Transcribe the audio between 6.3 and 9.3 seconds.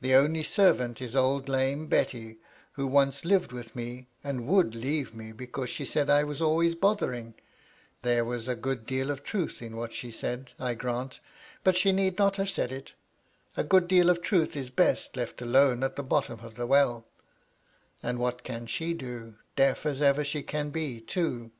always bothering— (there was a good deal of